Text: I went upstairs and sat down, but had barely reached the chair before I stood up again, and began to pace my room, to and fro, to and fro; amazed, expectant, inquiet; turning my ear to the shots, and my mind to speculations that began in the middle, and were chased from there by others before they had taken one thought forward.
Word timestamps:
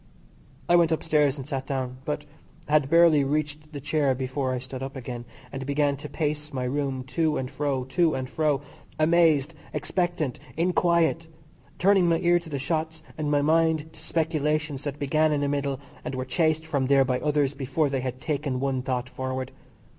I 0.67 0.75
went 0.77 0.91
upstairs 0.91 1.37
and 1.37 1.47
sat 1.47 1.67
down, 1.67 1.97
but 2.05 2.25
had 2.67 2.89
barely 2.89 3.23
reached 3.23 3.71
the 3.71 3.79
chair 3.79 4.15
before 4.15 4.51
I 4.51 4.57
stood 4.57 4.81
up 4.81 4.95
again, 4.95 5.25
and 5.51 5.63
began 5.63 5.95
to 5.97 6.09
pace 6.09 6.51
my 6.51 6.63
room, 6.63 7.03
to 7.09 7.37
and 7.37 7.51
fro, 7.51 7.83
to 7.89 8.15
and 8.15 8.27
fro; 8.27 8.61
amazed, 8.97 9.53
expectant, 9.73 10.39
inquiet; 10.57 11.27
turning 11.77 12.09
my 12.09 12.17
ear 12.17 12.39
to 12.39 12.49
the 12.49 12.57
shots, 12.57 13.03
and 13.15 13.29
my 13.29 13.43
mind 13.43 13.93
to 13.93 14.01
speculations 14.01 14.85
that 14.85 14.97
began 14.97 15.31
in 15.31 15.41
the 15.41 15.47
middle, 15.47 15.79
and 16.03 16.15
were 16.15 16.25
chased 16.25 16.65
from 16.65 16.87
there 16.87 17.05
by 17.05 17.19
others 17.19 17.53
before 17.53 17.87
they 17.89 18.01
had 18.01 18.19
taken 18.19 18.59
one 18.59 18.81
thought 18.81 19.07
forward. 19.07 19.51